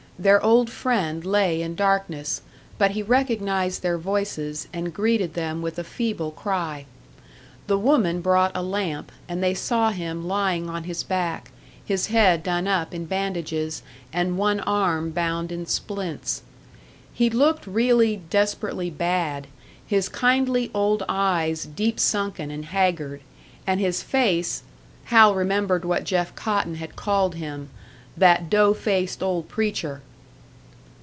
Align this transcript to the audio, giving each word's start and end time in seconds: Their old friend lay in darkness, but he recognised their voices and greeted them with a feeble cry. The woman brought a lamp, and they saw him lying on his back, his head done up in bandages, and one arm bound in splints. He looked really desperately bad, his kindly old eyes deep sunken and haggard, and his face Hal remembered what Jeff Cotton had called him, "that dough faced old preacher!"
Their 0.19 0.43
old 0.45 0.69
friend 0.69 1.25
lay 1.25 1.63
in 1.63 1.73
darkness, 1.73 2.43
but 2.77 2.91
he 2.91 3.01
recognised 3.01 3.81
their 3.81 3.97
voices 3.97 4.67
and 4.71 4.93
greeted 4.93 5.33
them 5.33 5.63
with 5.63 5.79
a 5.79 5.83
feeble 5.83 6.29
cry. 6.29 6.85
The 7.65 7.79
woman 7.79 8.21
brought 8.21 8.51
a 8.55 8.61
lamp, 8.61 9.11
and 9.27 9.41
they 9.41 9.55
saw 9.55 9.89
him 9.89 10.27
lying 10.27 10.69
on 10.69 10.83
his 10.83 11.01
back, 11.01 11.49
his 11.83 12.05
head 12.05 12.43
done 12.43 12.67
up 12.67 12.93
in 12.93 13.05
bandages, 13.05 13.81
and 14.13 14.37
one 14.37 14.59
arm 14.59 15.09
bound 15.09 15.51
in 15.51 15.65
splints. 15.65 16.43
He 17.11 17.31
looked 17.31 17.65
really 17.65 18.21
desperately 18.29 18.91
bad, 18.91 19.47
his 19.87 20.07
kindly 20.07 20.69
old 20.71 21.01
eyes 21.09 21.65
deep 21.65 21.99
sunken 21.99 22.51
and 22.51 22.65
haggard, 22.65 23.21
and 23.65 23.79
his 23.79 24.03
face 24.03 24.61
Hal 25.05 25.33
remembered 25.33 25.83
what 25.83 26.03
Jeff 26.03 26.35
Cotton 26.35 26.75
had 26.75 26.95
called 26.95 27.33
him, 27.33 27.71
"that 28.15 28.51
dough 28.51 28.75
faced 28.75 29.23
old 29.23 29.47
preacher!" 29.49 30.03